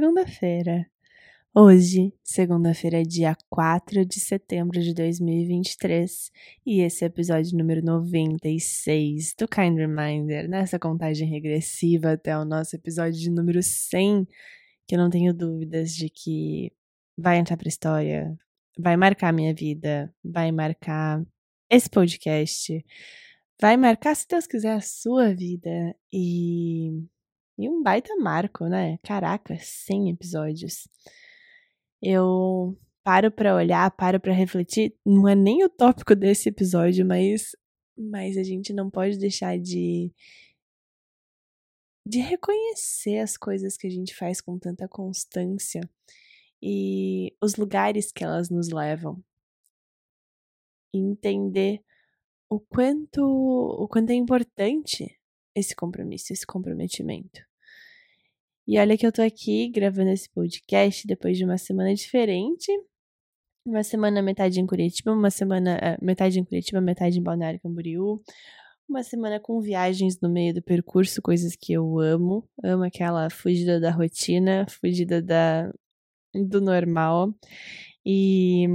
segunda-feira. 0.00 0.86
Hoje, 1.54 2.14
segunda-feira, 2.24 3.02
é 3.02 3.02
dia 3.02 3.36
4 3.50 4.02
de 4.06 4.18
setembro 4.18 4.80
de 4.80 4.94
2023, 4.94 6.32
e 6.64 6.80
esse 6.80 7.04
é 7.04 7.06
o 7.06 7.08
episódio 7.08 7.58
número 7.58 7.84
96 7.84 9.34
do 9.38 9.46
Kind 9.46 9.76
Reminder, 9.76 10.48
nessa 10.48 10.78
contagem 10.78 11.28
regressiva 11.28 12.12
até 12.12 12.34
o 12.38 12.46
nosso 12.46 12.74
episódio 12.76 13.20
de 13.20 13.28
número 13.28 13.62
100, 13.62 14.26
que 14.88 14.94
eu 14.94 14.98
não 14.98 15.10
tenho 15.10 15.34
dúvidas 15.34 15.94
de 15.94 16.08
que 16.08 16.72
vai 17.14 17.36
entrar 17.36 17.58
pra 17.58 17.68
história, 17.68 18.34
vai 18.78 18.96
marcar 18.96 19.34
minha 19.34 19.52
vida, 19.52 20.10
vai 20.24 20.50
marcar 20.50 21.22
esse 21.68 21.90
podcast, 21.90 22.82
vai 23.60 23.76
marcar, 23.76 24.16
se 24.16 24.26
Deus 24.26 24.46
quiser, 24.46 24.72
a 24.72 24.80
sua 24.80 25.34
vida, 25.34 25.94
e 26.10 27.04
e 27.60 27.68
um 27.68 27.82
baita 27.82 28.14
marco, 28.16 28.66
né? 28.66 28.98
Caraca, 29.02 29.56
100 29.58 30.10
episódios. 30.10 30.88
Eu 32.02 32.76
paro 33.04 33.30
para 33.30 33.54
olhar, 33.54 33.90
paro 33.92 34.20
para 34.20 34.32
refletir. 34.32 34.94
Não 35.04 35.28
é 35.28 35.34
nem 35.34 35.64
o 35.64 35.68
tópico 35.68 36.14
desse 36.14 36.48
episódio, 36.48 37.04
mas, 37.06 37.56
mas 37.96 38.36
a 38.36 38.42
gente 38.42 38.72
não 38.72 38.90
pode 38.90 39.18
deixar 39.18 39.58
de 39.58 40.12
de 42.06 42.18
reconhecer 42.18 43.18
as 43.18 43.36
coisas 43.36 43.76
que 43.76 43.86
a 43.86 43.90
gente 43.90 44.14
faz 44.14 44.40
com 44.40 44.58
tanta 44.58 44.88
constância 44.88 45.80
e 46.62 47.34
os 47.40 47.56
lugares 47.56 48.10
que 48.10 48.24
elas 48.24 48.50
nos 48.50 48.70
levam. 48.70 49.22
Entender 50.92 51.84
o 52.48 52.58
quanto 52.58 53.22
o 53.22 53.86
quanto 53.88 54.10
é 54.10 54.14
importante 54.14 55.20
esse 55.54 55.74
compromisso, 55.74 56.32
esse 56.32 56.46
comprometimento. 56.46 57.49
E 58.66 58.78
olha 58.78 58.96
que 58.96 59.06
eu 59.06 59.12
tô 59.12 59.22
aqui 59.22 59.68
gravando 59.68 60.10
esse 60.10 60.28
podcast 60.30 61.06
depois 61.06 61.36
de 61.36 61.44
uma 61.44 61.58
semana 61.58 61.94
diferente. 61.94 62.70
Uma 63.64 63.82
semana 63.82 64.22
metade 64.22 64.60
em 64.60 64.66
Curitiba, 64.66 65.12
uma 65.12 65.30
semana 65.30 65.76
uh, 65.76 66.04
metade 66.04 66.38
em 66.38 66.44
Curitiba, 66.44 66.80
metade 66.80 67.18
em 67.18 67.22
Balneário 67.22 67.60
Camboriú. 67.60 68.16
Uma 68.88 69.02
semana 69.02 69.38
com 69.38 69.60
viagens 69.60 70.18
no 70.20 70.28
meio 70.28 70.54
do 70.54 70.62
percurso, 70.62 71.22
coisas 71.22 71.54
que 71.56 71.72
eu 71.72 71.98
amo. 72.00 72.48
Amo 72.62 72.84
aquela 72.84 73.30
fugida 73.30 73.80
da 73.80 73.90
rotina, 73.90 74.66
fugida 74.68 75.22
da, 75.22 75.70
do 76.34 76.60
normal. 76.60 77.34
E, 78.04 78.66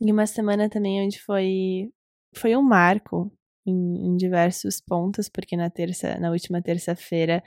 e 0.00 0.12
uma 0.12 0.26
semana 0.26 0.68
também 0.68 1.04
onde 1.04 1.20
foi, 1.20 1.90
foi 2.34 2.56
um 2.56 2.62
marco 2.62 3.32
em, 3.66 4.06
em 4.06 4.16
diversos 4.16 4.80
pontos, 4.80 5.28
porque 5.28 5.56
na 5.56 5.70
terça, 5.70 6.18
na 6.18 6.30
última 6.30 6.62
terça-feira 6.62 7.42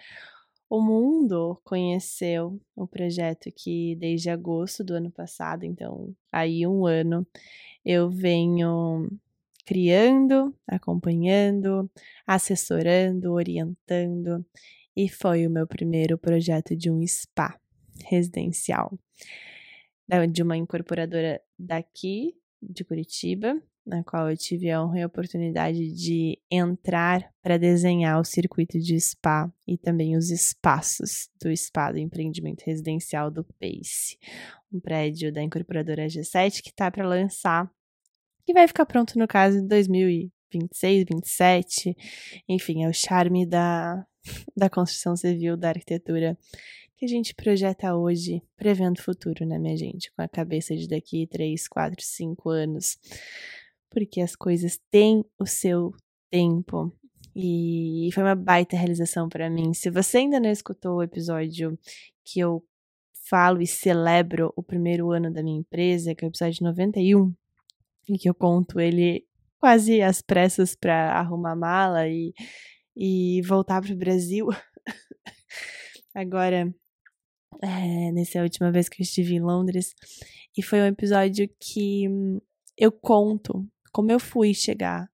o 0.75 0.81
mundo 0.81 1.59
conheceu 1.63 2.59
o 2.75 2.85
projeto 2.85 3.51
que 3.51 3.95
desde 3.95 4.29
agosto 4.29 4.83
do 4.83 4.93
ano 4.93 5.09
passado, 5.09 5.63
então 5.63 6.13
aí 6.31 6.67
um 6.67 6.85
ano, 6.85 7.25
eu 7.83 8.09
venho 8.09 9.09
criando, 9.65 10.53
acompanhando, 10.67 11.89
assessorando, 12.27 13.31
orientando, 13.31 14.45
e 14.95 15.07
foi 15.07 15.47
o 15.47 15.49
meu 15.49 15.65
primeiro 15.65 16.17
projeto 16.17 16.75
de 16.75 16.91
um 16.91 17.05
spa 17.07 17.57
residencial, 18.03 18.97
de 20.31 20.43
uma 20.43 20.57
incorporadora 20.57 21.41
daqui 21.57 22.35
de 22.61 22.83
Curitiba, 22.83 23.61
na 23.85 24.03
qual 24.03 24.29
eu 24.29 24.35
tive 24.35 24.71
a 24.71 24.83
honra 24.83 24.99
e 24.99 25.01
a 25.03 25.07
oportunidade 25.07 25.91
de 25.93 26.39
entrar 26.49 27.31
para 27.41 27.57
desenhar 27.57 28.19
o 28.19 28.25
circuito 28.25 28.79
de 28.79 28.99
spa 28.99 29.51
e 29.67 29.77
também 29.77 30.17
os 30.17 30.31
espaços 30.31 31.29
do 31.39 31.55
spa 31.55 31.91
do 31.91 31.99
empreendimento 31.99 32.63
residencial 32.65 33.29
do 33.29 33.43
PACE, 33.43 34.17
um 34.73 34.79
prédio 34.79 35.31
da 35.31 35.43
incorporadora 35.43 36.07
G7 36.07 36.61
que 36.63 36.69
está 36.69 36.89
para 36.89 37.07
lançar, 37.07 37.69
que 38.43 38.53
vai 38.53 38.67
ficar 38.67 38.85
pronto 38.85 39.19
no 39.19 39.27
caso 39.27 39.59
em 39.59 39.67
2026, 39.67 41.05
27, 41.07 41.95
enfim, 42.49 42.83
é 42.83 42.89
o 42.89 42.93
charme 42.93 43.45
da, 43.45 44.05
da 44.57 44.69
construção 44.69 45.15
civil, 45.15 45.55
da 45.55 45.69
arquitetura 45.69 46.37
que 46.97 47.05
a 47.05 47.07
gente 47.09 47.35
projeta 47.35 47.93
hoje, 47.95 48.41
prevendo 48.55 48.99
o 48.99 49.01
futuro, 49.01 49.45
né, 49.45 49.59
minha 49.59 49.75
gente? 49.75 50.09
Com 50.13 50.21
a 50.21 50.29
cabeça 50.29 50.75
de 50.75 50.87
daqui 50.87 51.27
3, 51.27 51.67
4, 51.67 52.01
5 52.01 52.49
anos 52.49 52.97
porque 53.95 54.19
as 54.19 54.35
coisas 54.35 54.77
têm 54.91 55.23
o 55.39 55.45
seu 55.45 55.93
tempo. 56.29 56.93
E 57.33 58.09
foi 58.13 58.23
uma 58.23 58.35
baita 58.35 58.75
realização 58.75 59.29
para 59.29 59.49
mim. 59.49 59.73
Se 59.73 59.89
você 59.89 60.17
ainda 60.17 60.37
não 60.37 60.49
escutou 60.51 60.97
o 60.97 61.03
episódio 61.03 61.79
que 62.25 62.41
eu 62.41 62.61
falo 63.29 63.61
e 63.61 63.67
celebro 63.67 64.53
o 64.53 64.61
primeiro 64.61 65.11
ano 65.11 65.31
da 65.31 65.41
minha 65.41 65.59
empresa, 65.59 66.13
que 66.13 66.25
é 66.25 66.27
o 66.27 66.29
episódio 66.29 66.65
91, 66.65 67.33
e 68.09 68.17
que 68.17 68.27
eu 68.27 68.35
conto 68.35 68.81
ele 68.81 69.25
quase 69.59 70.01
às 70.01 70.21
pressas 70.21 70.75
para 70.75 71.13
arrumar 71.17 71.55
mala 71.55 72.05
e, 72.07 72.33
e 72.95 73.41
voltar 73.43 73.81
para 73.81 73.93
o 73.93 73.97
Brasil. 73.97 74.47
Agora, 76.13 76.69
é, 77.63 78.11
nessa 78.11 78.41
última 78.41 78.73
vez 78.73 78.89
que 78.89 79.01
eu 79.01 79.03
estive 79.03 79.35
em 79.35 79.41
Londres, 79.41 79.93
e 80.57 80.61
foi 80.61 80.81
um 80.81 80.85
episódio 80.85 81.49
que 81.59 82.07
eu 82.77 82.91
conto 82.91 83.65
como 83.95 84.11
eu 84.11 84.19
fui 84.19 84.53
chegar 84.53 85.09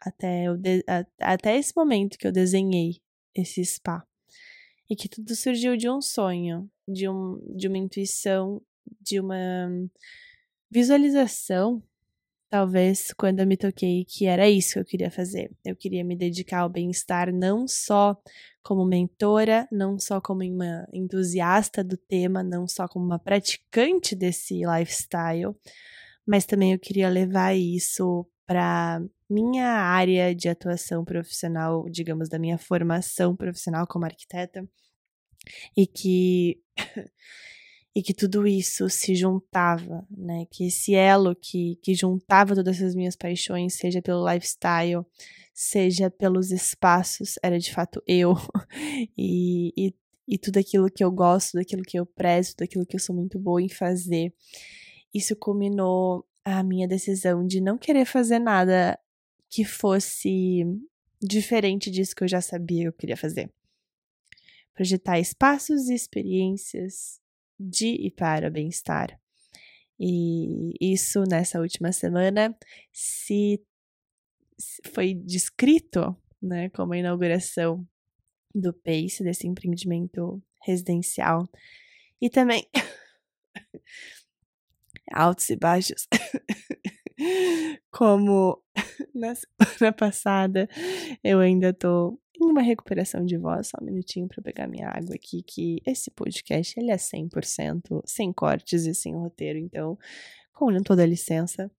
até, 0.00 0.50
o 0.50 0.56
de, 0.56 0.84
a, 0.88 1.06
até 1.20 1.56
esse 1.56 1.72
momento 1.76 2.18
que 2.18 2.26
eu 2.26 2.32
desenhei 2.32 3.00
esse 3.32 3.64
spa. 3.64 4.04
E 4.90 4.96
que 4.96 5.08
tudo 5.08 5.36
surgiu 5.36 5.76
de 5.76 5.88
um 5.88 6.02
sonho, 6.02 6.68
de, 6.86 7.08
um, 7.08 7.40
de 7.56 7.68
uma 7.68 7.78
intuição, 7.78 8.60
de 9.00 9.20
uma 9.20 9.70
visualização, 10.68 11.80
talvez, 12.50 13.12
quando 13.16 13.38
eu 13.38 13.46
me 13.46 13.56
toquei 13.56 14.04
que 14.04 14.26
era 14.26 14.50
isso 14.50 14.72
que 14.72 14.78
eu 14.80 14.84
queria 14.84 15.12
fazer. 15.12 15.52
Eu 15.64 15.76
queria 15.76 16.02
me 16.02 16.16
dedicar 16.16 16.62
ao 16.62 16.68
bem-estar 16.68 17.32
não 17.32 17.68
só 17.68 18.20
como 18.64 18.84
mentora, 18.84 19.68
não 19.70 19.96
só 19.96 20.20
como 20.20 20.42
uma 20.42 20.88
entusiasta 20.92 21.84
do 21.84 21.96
tema, 21.96 22.42
não 22.42 22.66
só 22.66 22.88
como 22.88 23.04
uma 23.04 23.18
praticante 23.18 24.16
desse 24.16 24.62
lifestyle, 24.64 25.54
mas 26.26 26.44
também 26.44 26.72
eu 26.72 26.78
queria 26.78 27.08
levar 27.08 27.54
isso 27.54 28.26
para 28.46 29.02
minha 29.28 29.66
área 29.66 30.34
de 30.34 30.48
atuação 30.48 31.04
profissional, 31.04 31.88
digamos, 31.90 32.28
da 32.28 32.38
minha 32.38 32.58
formação 32.58 33.34
profissional 33.34 33.86
como 33.86 34.04
arquiteta, 34.04 34.66
e 35.76 35.86
que 35.86 36.60
e 37.96 38.02
que 38.02 38.12
tudo 38.12 38.46
isso 38.46 38.88
se 38.90 39.14
juntava, 39.14 40.04
né? 40.10 40.46
Que 40.50 40.66
esse 40.66 40.94
elo 40.94 41.34
que, 41.34 41.78
que 41.82 41.94
juntava 41.94 42.54
todas 42.54 42.76
essas 42.76 42.94
minhas 42.94 43.14
paixões, 43.14 43.74
seja 43.74 44.02
pelo 44.02 44.28
lifestyle, 44.28 45.04
seja 45.52 46.10
pelos 46.10 46.50
espaços, 46.50 47.36
era 47.42 47.58
de 47.58 47.72
fato 47.72 48.02
eu. 48.06 48.34
e, 49.16 49.72
e, 49.76 49.94
e 50.26 50.38
tudo 50.38 50.58
aquilo 50.58 50.90
que 50.90 51.04
eu 51.04 51.12
gosto, 51.12 51.54
daquilo 51.54 51.82
que 51.82 51.98
eu 51.98 52.04
prezo, 52.04 52.56
daquilo 52.58 52.84
que 52.84 52.96
eu 52.96 53.00
sou 53.00 53.14
muito 53.14 53.38
boa 53.38 53.62
em 53.62 53.68
fazer 53.68 54.34
isso 55.14 55.36
culminou 55.36 56.26
a 56.44 56.62
minha 56.62 56.88
decisão 56.88 57.46
de 57.46 57.60
não 57.60 57.78
querer 57.78 58.04
fazer 58.04 58.38
nada 58.38 58.98
que 59.48 59.64
fosse 59.64 60.64
diferente 61.22 61.90
disso 61.90 62.14
que 62.14 62.24
eu 62.24 62.28
já 62.28 62.40
sabia 62.40 62.82
que 62.82 62.88
eu 62.88 62.92
queria 62.92 63.16
fazer. 63.16 63.50
Projetar 64.74 65.20
espaços 65.20 65.88
e 65.88 65.94
experiências 65.94 67.20
de 67.58 67.86
e 67.86 68.10
para 68.10 68.50
bem-estar. 68.50 69.18
E 69.98 70.74
isso 70.80 71.22
nessa 71.22 71.60
última 71.60 71.92
semana 71.92 72.56
se 72.92 73.62
foi 74.92 75.14
descrito, 75.14 76.16
né, 76.42 76.68
como 76.70 76.92
a 76.92 76.98
inauguração 76.98 77.86
do 78.54 78.72
PACE, 78.72 79.22
desse 79.22 79.46
empreendimento 79.46 80.42
residencial. 80.62 81.48
E 82.20 82.28
também 82.28 82.68
altos 85.12 85.48
e 85.50 85.56
baixos. 85.56 86.06
Como 87.90 88.64
na 89.14 89.34
semana 89.34 89.92
passada, 89.96 90.68
eu 91.22 91.40
ainda 91.40 91.72
tô 91.72 92.18
em 92.40 92.46
uma 92.46 92.62
recuperação 92.62 93.24
de 93.24 93.36
voz, 93.36 93.68
só 93.68 93.78
um 93.80 93.84
minutinho 93.84 94.28
para 94.28 94.42
pegar 94.42 94.66
minha 94.66 94.88
água 94.88 95.14
aqui, 95.14 95.42
que 95.42 95.80
esse 95.86 96.10
podcast 96.10 96.78
ele 96.78 96.90
é 96.90 96.96
100% 96.96 98.02
sem 98.04 98.32
cortes 98.32 98.86
e 98.86 98.94
sem 98.94 99.14
roteiro, 99.14 99.58
então, 99.58 99.96
com 100.52 100.76
toda 100.82 101.06
licença, 101.06 101.70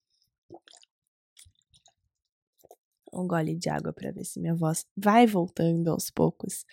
um 3.13 3.27
gole 3.27 3.55
de 3.55 3.69
água 3.69 3.93
para 3.93 4.11
ver 4.11 4.25
se 4.25 4.39
minha 4.39 4.55
voz 4.55 4.85
vai 4.95 5.25
voltando 5.25 5.89
aos 5.89 6.09
poucos. 6.09 6.65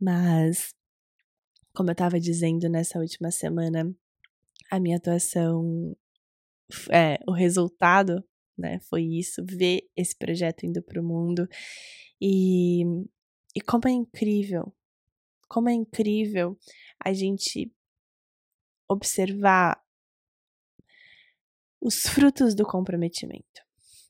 Mas, 0.00 0.74
como 1.72 1.90
eu 1.90 1.92
estava 1.92 2.18
dizendo 2.18 2.68
nessa 2.68 2.98
última 2.98 3.30
semana, 3.30 3.94
a 4.70 4.80
minha 4.80 4.96
atuação, 4.96 5.96
é, 6.90 7.18
o 7.26 7.32
resultado, 7.32 8.24
né, 8.56 8.80
foi 8.88 9.02
isso, 9.02 9.44
ver 9.44 9.82
esse 9.96 10.16
projeto 10.16 10.64
indo 10.64 10.82
para 10.82 11.00
o 11.00 11.04
mundo 11.04 11.48
e, 12.20 12.82
e 13.54 13.60
como 13.60 13.88
é 13.88 13.90
incrível, 13.90 14.74
como 15.48 15.68
é 15.68 15.72
incrível 15.72 16.58
a 17.04 17.12
gente 17.12 17.72
observar 18.88 19.82
os 21.80 22.02
frutos 22.02 22.54
do 22.54 22.64
comprometimento. 22.64 23.62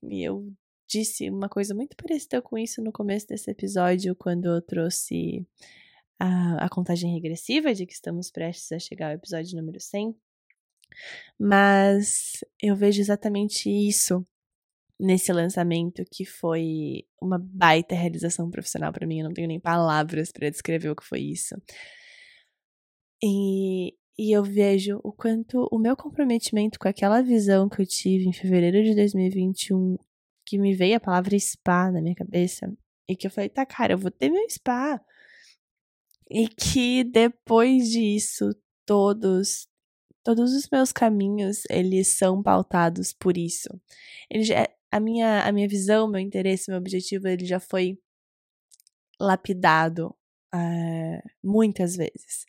E 0.03 0.23
eu 0.23 0.53
disse 0.87 1.29
uma 1.29 1.49
coisa 1.49 1.75
muito 1.75 1.97
parecida 1.97 2.41
com 2.41 2.57
isso 2.57 2.83
no 2.83 2.93
começo 2.93 3.27
desse 3.27 3.51
episódio, 3.51 4.15
quando 4.15 4.47
eu 4.47 4.63
trouxe 4.63 5.47
a, 6.19 6.67
a 6.67 6.69
contagem 6.69 7.13
regressiva 7.13 7.75
de 7.75 7.85
que 7.87 7.93
estamos 7.93 8.31
prestes 8.31 8.71
a 8.73 8.79
chegar 8.79 9.09
ao 9.09 9.15
episódio 9.15 9.57
número 9.57 9.81
100. 9.81 10.15
Mas 11.39 12.45
eu 12.63 12.77
vejo 12.77 13.01
exatamente 13.01 13.69
isso 13.69 14.27
nesse 14.99 15.33
lançamento 15.33 16.05
que 16.11 16.25
foi 16.25 17.05
uma 17.21 17.39
baita 17.39 17.95
realização 17.95 18.51
profissional 18.51 18.93
para 18.93 19.07
mim. 19.07 19.21
Eu 19.21 19.27
não 19.27 19.35
tenho 19.35 19.49
nem 19.49 19.61
palavras 19.61 20.31
para 20.31 20.51
descrever 20.51 20.91
o 20.91 20.97
que 20.97 21.05
foi 21.05 21.21
isso. 21.21 21.55
E, 23.23 23.95
e 24.19 24.33
eu 24.37 24.43
vejo 24.45 25.01
o 25.03 25.13
quanto 25.13 25.67
o 25.71 25.79
meu 25.79 25.97
comprometimento 25.97 26.79
com 26.79 26.89
aquela 26.89 27.23
visão 27.23 27.69
que 27.69 27.81
eu 27.81 27.87
tive 27.87 28.27
em 28.29 28.33
fevereiro 28.33 28.83
de 28.83 28.95
2021, 28.95 29.97
que 30.47 30.59
me 30.59 30.75
veio 30.75 30.97
a 30.97 31.01
palavra 31.01 31.39
spa 31.39 31.91
na 31.91 32.03
minha 32.03 32.15
cabeça, 32.15 32.73
e 33.09 33.17
que 33.17 33.27
eu 33.27 33.31
falei, 33.31 33.49
tá, 33.49 33.65
cara, 33.67 33.95
eu 33.95 33.99
vou 33.99 34.11
ter 34.11 34.31
meu 34.31 34.49
spa. 34.49 35.01
E 36.31 36.49
que 36.49 37.05
depois 37.05 37.91
disso, 37.91 38.51
todos, 38.87 39.69
todos 40.25 40.55
os 40.55 40.69
meus 40.71 40.91
caminhos, 40.91 41.63
eles 41.71 42.17
são 42.17 42.43
pautados 42.43 43.13
por 43.13 43.37
isso. 43.37 43.69
Ele 44.31 44.43
já, 44.43 44.69
a 44.91 44.99
minha, 44.99 45.45
a 45.45 45.53
minha 45.53 45.69
visão, 45.69 46.09
meu 46.09 46.21
interesse, 46.21 46.71
meu 46.71 46.79
objetivo, 46.79 47.29
ele 47.29 47.45
já 47.45 47.61
foi 47.61 47.99
lapidado 49.21 50.15
uh, 50.55 51.31
muitas 51.43 51.95
vezes. 51.95 52.47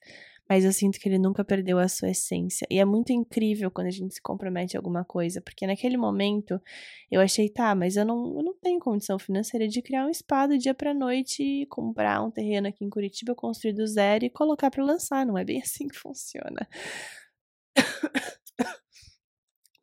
Mas 0.48 0.64
eu 0.64 0.72
sinto 0.72 1.00
que 1.00 1.10
ele 1.10 1.18
nunca 1.18 1.44
perdeu 1.44 1.80
a 1.80 1.88
sua 1.88 2.12
essência. 2.12 2.68
E 2.70 2.80
é 2.80 2.86
muito 2.86 3.12
incrível 3.12 3.72
quando 3.72 3.88
a 3.88 3.92
gente 3.92 4.14
se 4.14 4.22
compromete 4.22 4.78
a 4.78 4.80
alguma 4.80 5.04
coisa, 5.04 5.42
porque 5.42 5.66
naquele 5.66 5.98
momento 5.98 6.62
eu 7.10 7.20
achei, 7.20 7.50
tá, 7.50 7.74
mas 7.74 7.98
eu 7.98 8.06
não, 8.06 8.38
eu 8.38 8.44
não 8.44 8.54
tenho 8.54 8.80
condição 8.80 9.18
financeira 9.18 9.68
de 9.68 9.82
criar 9.82 10.06
um 10.06 10.14
spa 10.14 10.46
do 10.46 10.58
dia 10.58 10.74
pra 10.76 10.94
noite, 10.94 11.66
comprar 11.68 12.22
um 12.22 12.30
terreno 12.30 12.68
aqui 12.68 12.86
em 12.86 12.90
Curitiba, 12.92 13.34
construir 13.34 13.74
do 13.74 13.88
zero 13.88 14.24
e 14.26 14.30
colocar 14.30 14.70
para 14.70 14.84
lançar. 14.86 15.26
Não 15.26 15.38
é 15.38 15.44
bem 15.44 15.62
assim 15.64 15.88
que 15.88 15.98
funciona. 15.98 16.68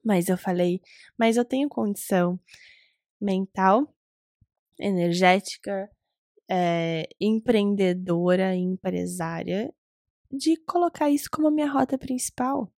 Mas 0.04 0.28
eu 0.28 0.36
falei, 0.36 0.80
mas 1.16 1.36
eu 1.36 1.44
tenho 1.44 1.68
condição 1.68 2.38
mental, 3.20 3.94
energética, 4.78 5.88
é, 6.50 7.08
empreendedora, 7.20 8.54
empresária, 8.56 9.72
de 10.30 10.56
colocar 10.64 11.08
isso 11.08 11.28
como 11.30 11.50
minha 11.50 11.70
rota 11.70 11.96
principal. 11.96 12.72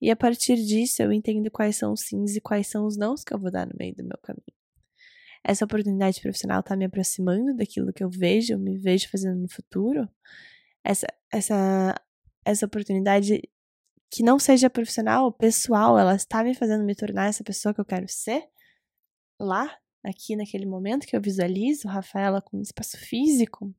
E 0.00 0.10
a 0.10 0.16
partir 0.16 0.56
disso 0.56 1.02
eu 1.02 1.12
entendo 1.12 1.50
quais 1.50 1.76
são 1.76 1.92
os 1.92 2.02
sims 2.02 2.36
e 2.36 2.40
quais 2.40 2.66
são 2.68 2.86
os 2.86 2.96
nãos 2.96 3.24
que 3.24 3.34
eu 3.34 3.38
vou 3.38 3.50
dar 3.50 3.66
no 3.66 3.74
meio 3.78 3.94
do 3.94 4.04
meu 4.04 4.18
caminho. 4.22 4.56
Essa 5.42 5.64
oportunidade 5.64 6.20
profissional 6.20 6.60
está 6.60 6.76
me 6.76 6.84
aproximando 6.84 7.56
daquilo 7.56 7.92
que 7.92 8.04
eu 8.04 8.10
vejo, 8.10 8.52
eu 8.52 8.58
me 8.58 8.76
vejo 8.76 9.08
fazendo 9.08 9.40
no 9.40 9.48
futuro. 9.48 10.08
Essa, 10.84 11.06
essa, 11.32 11.94
essa 12.44 12.66
oportunidade 12.66 13.40
que 14.10 14.22
não 14.22 14.38
seja 14.38 14.70
profissional, 14.70 15.32
pessoal, 15.32 15.98
ela 15.98 16.14
está 16.14 16.42
me 16.42 16.54
fazendo 16.54 16.84
me 16.84 16.94
tornar 16.94 17.28
essa 17.28 17.44
pessoa 17.44 17.74
que 17.74 17.80
eu 17.80 17.84
quero 17.84 18.08
ser 18.08 18.48
lá, 19.38 19.76
aqui 20.04 20.36
naquele 20.36 20.66
momento 20.66 21.06
que 21.06 21.16
eu 21.16 21.20
visualizo 21.20 21.88
Rafaela 21.88 22.40
com 22.40 22.60
espaço 22.60 22.96
físico. 22.96 23.74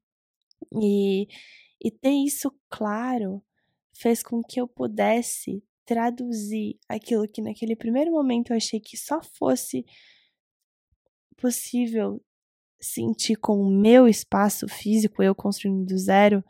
E, 0.74 1.28
e 1.82 1.92
ter 1.92 2.12
isso 2.12 2.54
claro 2.70 3.42
fez 3.94 4.22
com 4.22 4.42
que 4.44 4.60
eu 4.60 4.68
pudesse 4.68 5.64
traduzir 5.86 6.78
aquilo 6.90 7.28
que 7.28 7.42
naquele 7.42 7.76
primeiro 7.76 8.12
momento 8.12 8.52
eu 8.52 8.58
achei 8.58 8.80
que 8.80 8.98
só 8.98 9.22
fosse 9.22 9.86
possível 11.38 12.22
sentir 12.80 13.38
com 13.38 13.60
o 13.60 13.72
meu 13.72 14.08
espaço 14.08 14.68
físico, 14.68 15.24
eu 15.24 15.34
construindo 15.34 15.86
do 15.86 15.98
zero, 15.98 16.44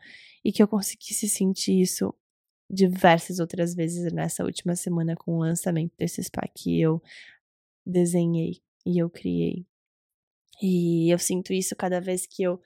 e 0.44 0.52
que 0.52 0.62
eu 0.62 0.68
conseguisse 0.68 1.28
sentir 1.28 1.80
isso 1.80 2.14
diversas 2.70 3.38
outras 3.38 3.74
vezes 3.74 4.12
nessa 4.12 4.44
última 4.44 4.76
semana 4.76 5.16
com 5.16 5.36
o 5.36 5.40
lançamento 5.40 5.92
desse 5.96 6.22
spa 6.22 6.46
que 6.54 6.80
eu 6.80 7.02
desenhei 7.86 8.60
e 8.84 8.98
eu 8.98 9.08
criei. 9.08 9.66
E 10.62 11.12
eu 11.12 11.18
sinto 11.18 11.52
isso 11.52 11.74
cada 11.76 12.00
vez 12.00 12.26
que 12.26 12.42
eu 12.42 12.60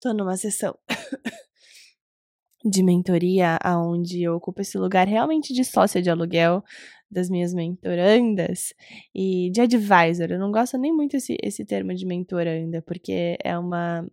tô 0.00 0.12
numa 0.12 0.36
sessão 0.36 0.76
de 2.64 2.82
mentoria 2.82 3.58
aonde 3.62 4.22
eu 4.22 4.34
ocupo 4.34 4.60
esse 4.60 4.76
lugar 4.76 5.06
realmente 5.06 5.54
de 5.54 5.64
sócia 5.64 6.02
de 6.02 6.10
aluguel 6.10 6.62
das 7.10 7.30
minhas 7.30 7.54
mentorandas 7.54 8.74
e 9.14 9.50
de 9.52 9.60
advisor. 9.60 10.30
Eu 10.30 10.38
não 10.38 10.50
gosto 10.50 10.76
nem 10.76 10.92
muito 10.92 11.16
esse, 11.16 11.36
esse 11.42 11.64
termo 11.64 11.94
de 11.94 12.04
mentoranda, 12.04 12.82
porque 12.82 13.38
é 13.42 13.56
uma 13.56 14.06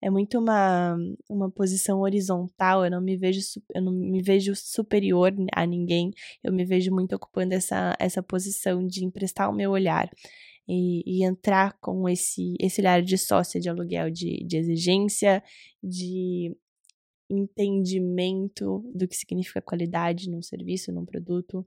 é 0.00 0.10
muito 0.10 0.38
uma, 0.38 0.96
uma 1.28 1.50
posição 1.50 2.00
horizontal, 2.00 2.84
eu 2.84 2.90
não 2.90 3.00
me 3.00 3.16
vejo 3.16 3.40
eu 3.74 3.82
não 3.82 3.92
me 3.92 4.22
vejo 4.22 4.54
superior 4.54 5.34
a 5.52 5.66
ninguém, 5.66 6.10
eu 6.42 6.52
me 6.52 6.64
vejo 6.64 6.92
muito 6.92 7.14
ocupando 7.16 7.54
essa, 7.54 7.96
essa 7.98 8.22
posição 8.22 8.86
de 8.86 9.04
emprestar 9.04 9.50
o 9.50 9.54
meu 9.54 9.70
olhar 9.70 10.08
e, 10.68 11.02
e 11.06 11.24
entrar 11.24 11.78
com 11.80 12.08
esse, 12.08 12.54
esse 12.60 12.80
olhar 12.80 13.02
de 13.02 13.16
sócia 13.16 13.60
de 13.60 13.68
aluguel, 13.68 14.10
de, 14.10 14.44
de 14.44 14.56
exigência, 14.56 15.42
de 15.82 16.54
entendimento 17.30 18.82
do 18.94 19.06
que 19.08 19.16
significa 19.16 19.60
qualidade 19.60 20.30
num 20.30 20.42
serviço, 20.42 20.92
num 20.92 21.04
produto, 21.04 21.64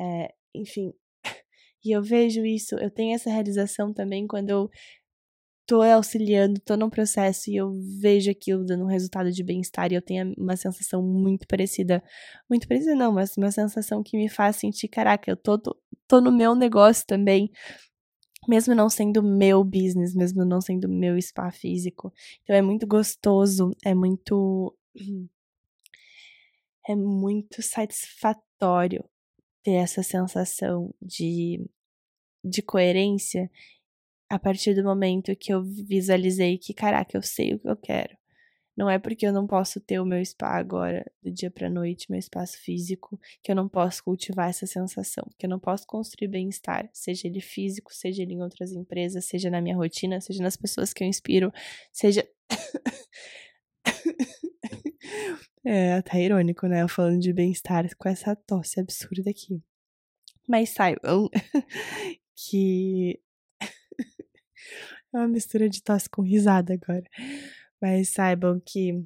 é, 0.00 0.34
enfim. 0.54 0.92
E 1.84 1.92
eu 1.92 2.02
vejo 2.02 2.44
isso, 2.44 2.74
eu 2.74 2.90
tenho 2.90 3.14
essa 3.14 3.30
realização 3.30 3.94
também 3.94 4.26
quando 4.26 4.50
eu 4.50 4.68
tô 5.68 5.82
auxiliando, 5.82 6.58
tô 6.60 6.78
num 6.78 6.88
processo 6.88 7.50
e 7.50 7.56
eu 7.56 7.70
vejo 8.00 8.30
aquilo 8.30 8.64
dando 8.64 8.84
um 8.84 8.86
resultado 8.88 9.30
de 9.30 9.44
bem-estar 9.44 9.92
e 9.92 9.96
eu 9.96 10.02
tenho 10.02 10.32
uma 10.38 10.56
sensação 10.56 11.02
muito 11.02 11.46
parecida, 11.46 12.02
muito 12.48 12.66
parecida 12.66 12.94
não, 12.94 13.12
mas 13.12 13.36
uma 13.36 13.50
sensação 13.50 14.02
que 14.02 14.16
me 14.16 14.30
faz 14.30 14.56
sentir, 14.56 14.88
caraca, 14.88 15.30
eu 15.30 15.36
tô, 15.36 15.58
tô, 15.58 15.76
tô 16.08 16.22
no 16.22 16.32
meu 16.32 16.54
negócio 16.54 17.06
também, 17.06 17.50
mesmo 18.48 18.74
não 18.74 18.88
sendo 18.88 19.22
meu 19.22 19.62
business, 19.62 20.14
mesmo 20.14 20.42
não 20.44 20.60
sendo 20.60 20.88
meu 20.88 21.20
spa 21.20 21.50
físico. 21.50 22.12
Então 22.42 22.56
é 22.56 22.62
muito 22.62 22.86
gostoso, 22.86 23.70
é 23.84 23.94
muito 23.94 24.74
é 26.88 26.96
muito 26.96 27.62
satisfatório 27.62 29.04
ter 29.62 29.72
essa 29.72 30.02
sensação 30.02 30.94
de 31.02 31.62
de 32.44 32.62
coerência 32.62 33.50
a 34.30 34.38
partir 34.38 34.74
do 34.74 34.84
momento 34.84 35.34
que 35.36 35.52
eu 35.52 35.62
visualizei 35.62 36.58
que, 36.58 36.74
caraca, 36.74 37.16
eu 37.16 37.22
sei 37.22 37.54
o 37.54 37.58
que 37.58 37.68
eu 37.68 37.76
quero. 37.76 38.18
Não 38.78 38.88
é 38.88 38.96
porque 38.96 39.26
eu 39.26 39.32
não 39.32 39.44
posso 39.44 39.80
ter 39.80 39.98
o 39.98 40.04
meu 40.04 40.24
spa 40.24 40.50
agora, 40.50 41.04
do 41.20 41.32
dia 41.32 41.50
pra 41.50 41.68
noite, 41.68 42.08
meu 42.08 42.18
espaço 42.18 42.56
físico, 42.58 43.18
que 43.42 43.50
eu 43.50 43.56
não 43.56 43.68
posso 43.68 44.04
cultivar 44.04 44.50
essa 44.50 44.66
sensação, 44.66 45.28
que 45.36 45.46
eu 45.46 45.50
não 45.50 45.58
posso 45.58 45.84
construir 45.84 46.28
bem-estar, 46.28 46.88
seja 46.92 47.26
ele 47.26 47.40
físico, 47.40 47.92
seja 47.92 48.22
ele 48.22 48.34
em 48.34 48.40
outras 48.40 48.70
empresas, 48.70 49.24
seja 49.24 49.50
na 49.50 49.60
minha 49.60 49.74
rotina, 49.74 50.20
seja 50.20 50.44
nas 50.44 50.56
pessoas 50.56 50.92
que 50.92 51.02
eu 51.02 51.08
inspiro, 51.08 51.52
seja. 51.92 52.24
é, 55.64 56.00
tá 56.02 56.20
irônico, 56.20 56.68
né? 56.68 56.82
Eu 56.82 56.88
falando 56.88 57.18
de 57.18 57.32
bem-estar 57.32 57.84
com 57.96 58.08
essa 58.08 58.36
tosse 58.36 58.78
absurda 58.78 59.28
aqui. 59.28 59.60
Mas 60.46 60.70
saibam 60.70 61.28
que 62.36 63.20
é 65.12 65.18
uma 65.18 65.28
mistura 65.28 65.68
de 65.68 65.82
tosse 65.82 66.08
com 66.08 66.22
risada 66.22 66.74
agora. 66.74 67.04
Mas 67.80 68.10
saibam 68.10 68.60
que 68.64 69.04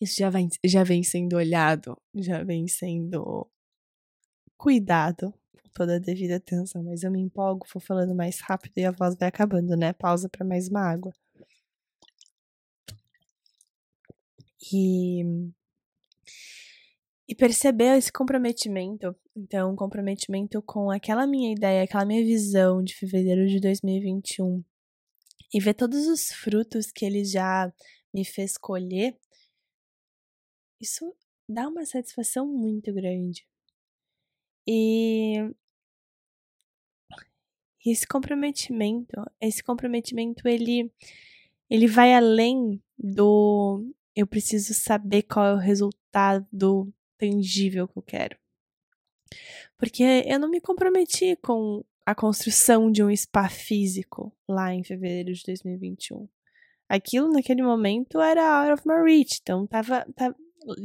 isso 0.00 0.16
já 0.18 0.30
vem, 0.30 0.48
já 0.64 0.84
vem 0.84 1.02
sendo 1.02 1.36
olhado, 1.36 1.96
já 2.14 2.42
vem 2.42 2.68
sendo 2.68 3.48
cuidado 4.56 5.32
com 5.52 5.68
toda 5.74 5.96
a 5.96 5.98
devida 5.98 6.36
atenção. 6.36 6.82
Mas 6.82 7.02
eu 7.02 7.10
me 7.10 7.20
empolgo, 7.20 7.66
vou 7.72 7.80
falando 7.80 8.14
mais 8.14 8.40
rápido 8.40 8.78
e 8.78 8.84
a 8.84 8.90
voz 8.90 9.16
vai 9.16 9.28
acabando, 9.28 9.76
né? 9.76 9.92
Pausa 9.92 10.28
para 10.28 10.44
mais 10.44 10.68
uma 10.68 10.80
água. 10.80 11.12
E, 14.72 15.22
e 17.28 17.34
perceber 17.34 17.96
esse 17.96 18.12
comprometimento. 18.12 19.14
Então, 19.34 19.74
comprometimento 19.74 20.62
com 20.62 20.90
aquela 20.90 21.26
minha 21.26 21.52
ideia, 21.52 21.82
aquela 21.82 22.04
minha 22.04 22.24
visão 22.24 22.82
de 22.82 22.94
fevereiro 22.94 23.46
de 23.48 23.60
2021 23.60 24.64
e 25.52 25.60
ver 25.60 25.74
todos 25.74 26.06
os 26.06 26.28
frutos 26.28 26.90
que 26.90 27.04
ele 27.04 27.24
já 27.24 27.72
me 28.12 28.24
fez 28.24 28.56
colher, 28.56 29.16
isso 30.80 31.14
dá 31.48 31.68
uma 31.68 31.84
satisfação 31.84 32.46
muito 32.46 32.92
grande. 32.92 33.46
E 34.66 35.34
esse 37.84 38.06
comprometimento, 38.06 39.14
esse 39.40 39.62
comprometimento 39.62 40.46
ele 40.48 40.92
ele 41.68 41.86
vai 41.86 42.14
além 42.14 42.82
do 42.98 43.84
eu 44.14 44.26
preciso 44.26 44.72
saber 44.74 45.22
qual 45.22 45.46
é 45.46 45.54
o 45.54 45.58
resultado 45.58 46.92
tangível 47.18 47.88
que 47.88 47.98
eu 47.98 48.02
quero. 48.02 48.36
Porque 49.78 50.24
eu 50.26 50.38
não 50.38 50.48
me 50.48 50.60
comprometi 50.60 51.36
com 51.36 51.84
a 52.04 52.14
construção 52.14 52.90
de 52.90 53.02
um 53.02 53.14
spa 53.14 53.48
físico 53.48 54.32
lá 54.48 54.72
em 54.72 54.84
fevereiro 54.84 55.32
de 55.32 55.42
2021. 55.44 56.28
Aquilo 56.88 57.32
naquele 57.32 57.62
momento 57.62 58.20
era 58.20 58.60
out 58.60 58.72
of 58.72 58.82
my 58.86 59.02
reach, 59.02 59.40
então 59.42 59.64
estava 59.64 60.06
tava 60.14 60.36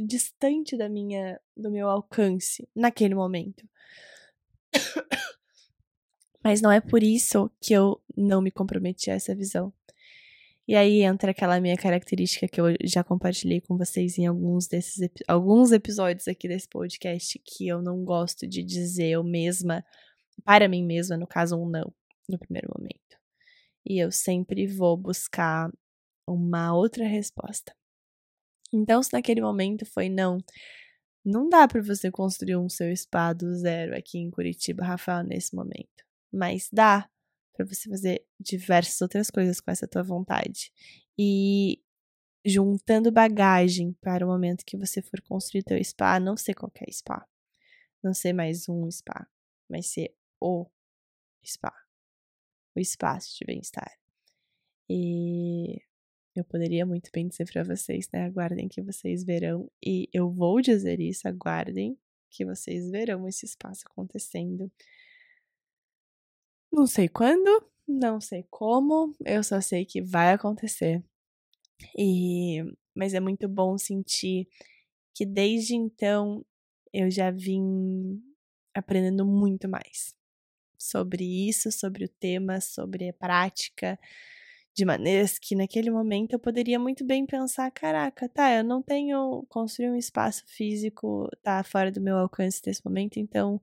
distante 0.06 0.76
da 0.76 0.88
minha 0.88 1.40
do 1.56 1.70
meu 1.70 1.88
alcance 1.88 2.68
naquele 2.74 3.14
momento. 3.14 3.68
Mas 6.42 6.60
não 6.60 6.72
é 6.72 6.80
por 6.80 7.02
isso 7.02 7.50
que 7.60 7.72
eu 7.72 8.02
não 8.16 8.42
me 8.42 8.50
comprometi 8.50 9.10
a 9.10 9.14
essa 9.14 9.34
visão. 9.34 9.72
E 10.66 10.76
aí 10.76 11.02
entra 11.02 11.32
aquela 11.32 11.60
minha 11.60 11.76
característica 11.76 12.46
que 12.46 12.60
eu 12.60 12.66
já 12.84 13.02
compartilhei 13.02 13.60
com 13.60 13.76
vocês 13.76 14.16
em 14.16 14.26
alguns 14.26 14.68
desses 14.68 15.08
alguns 15.26 15.72
episódios 15.72 16.28
aqui 16.28 16.46
desse 16.46 16.68
podcast 16.68 17.40
que 17.44 17.66
eu 17.66 17.82
não 17.82 18.04
gosto 18.04 18.46
de 18.46 18.62
dizer 18.62 19.10
eu 19.10 19.24
mesma 19.24 19.84
para 20.44 20.68
mim 20.68 20.84
mesma, 20.84 21.16
no 21.16 21.26
caso 21.26 21.56
um 21.56 21.68
não, 21.68 21.92
no 22.28 22.38
primeiro 22.38 22.68
momento. 22.74 23.18
E 23.84 23.98
eu 23.98 24.10
sempre 24.12 24.66
vou 24.66 24.96
buscar 24.96 25.70
uma 26.26 26.74
outra 26.74 27.06
resposta. 27.06 27.74
Então, 28.72 29.02
se 29.02 29.12
naquele 29.12 29.40
momento 29.40 29.84
foi 29.84 30.08
não, 30.08 30.38
não 31.24 31.48
dá 31.48 31.68
para 31.68 31.82
você 31.82 32.10
construir 32.10 32.56
um 32.56 32.68
seu 32.68 32.94
spa 32.96 33.32
do 33.32 33.52
zero 33.54 33.96
aqui 33.96 34.18
em 34.18 34.30
Curitiba, 34.30 34.84
Rafael, 34.84 35.24
nesse 35.24 35.54
momento. 35.54 36.04
Mas 36.32 36.68
dá 36.72 37.08
para 37.52 37.66
você 37.66 37.88
fazer 37.88 38.24
diversas 38.40 39.00
outras 39.00 39.30
coisas 39.30 39.60
com 39.60 39.70
essa 39.70 39.86
tua 39.86 40.02
vontade. 40.02 40.72
E 41.18 41.80
juntando 42.44 43.12
bagagem 43.12 43.92
para 44.00 44.24
o 44.24 44.28
momento 44.28 44.64
que 44.64 44.76
você 44.76 45.00
for 45.00 45.20
construir 45.22 45.62
teu 45.62 45.82
spa, 45.84 46.18
não 46.18 46.36
ser 46.36 46.54
qualquer 46.54 46.90
spa. 46.92 47.26
Não 48.02 48.12
ser 48.12 48.32
mais 48.32 48.68
um 48.68 48.90
spa, 48.90 49.28
mas 49.68 49.86
ser 49.86 50.14
o 50.40 50.66
spa. 51.44 51.72
O 52.74 52.80
espaço 52.80 53.36
de 53.38 53.44
bem-estar. 53.44 53.92
E 54.88 55.80
eu 56.34 56.44
poderia 56.44 56.84
muito 56.84 57.10
bem 57.12 57.28
dizer 57.28 57.50
para 57.50 57.62
vocês, 57.62 58.08
né? 58.12 58.24
Aguardem 58.24 58.68
que 58.68 58.82
vocês 58.82 59.22
verão. 59.22 59.70
E 59.84 60.08
eu 60.12 60.30
vou 60.30 60.60
dizer 60.60 60.98
isso, 60.98 61.28
aguardem 61.28 61.96
que 62.30 62.44
vocês 62.44 62.90
verão 62.90 63.28
esse 63.28 63.44
espaço 63.44 63.84
acontecendo. 63.86 64.72
Não 66.72 66.86
sei 66.86 67.06
quando, 67.08 67.64
não 67.86 68.20
sei 68.20 68.46
como, 68.50 69.14
eu 69.26 69.44
só 69.44 69.60
sei 69.60 69.84
que 69.84 70.00
vai 70.00 70.32
acontecer. 70.32 71.02
E 71.98 72.62
mas 72.94 73.14
é 73.14 73.20
muito 73.20 73.48
bom 73.48 73.78
sentir 73.78 74.48
que 75.14 75.26
desde 75.26 75.74
então 75.76 76.44
eu 76.92 77.10
já 77.10 77.30
vim 77.30 78.22
aprendendo 78.74 79.26
muito 79.26 79.68
mais 79.68 80.14
sobre 80.78 81.24
isso, 81.48 81.72
sobre 81.72 82.04
o 82.06 82.08
tema, 82.08 82.60
sobre 82.60 83.08
a 83.10 83.14
prática, 83.14 83.98
de 84.74 84.84
maneiras 84.84 85.38
que 85.38 85.54
naquele 85.56 85.90
momento 85.90 86.32
eu 86.34 86.38
poderia 86.40 86.78
muito 86.78 87.04
bem 87.04 87.26
pensar, 87.26 87.70
caraca, 87.72 88.28
tá, 88.28 88.52
eu 88.56 88.64
não 88.64 88.82
tenho 88.82 89.44
construir 89.48 89.90
um 89.90 89.96
espaço 89.96 90.44
físico, 90.46 91.28
tá 91.42 91.62
fora 91.64 91.92
do 91.92 92.00
meu 92.00 92.16
alcance 92.18 92.62
nesse 92.66 92.84
momento, 92.84 93.18
então 93.18 93.60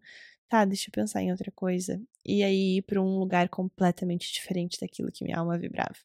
tá, 0.50 0.66
deixa 0.66 0.90
eu 0.90 0.94
pensar 0.94 1.22
em 1.24 1.32
outra 1.32 1.52
coisa. 1.52 2.02
E 2.32 2.44
aí 2.44 2.78
ir 2.78 2.84
para 2.84 3.02
um 3.02 3.18
lugar 3.18 3.50
completamente 3.50 4.32
diferente 4.32 4.80
daquilo 4.80 5.12
que 5.12 5.24
minha 5.24 5.40
alma 5.40 5.58
vibrava. 5.58 5.96